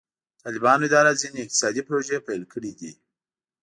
[0.03, 0.03] د
[0.43, 2.91] طالبانو اداره ځینې اقتصادي پروژې پیل کړي دي.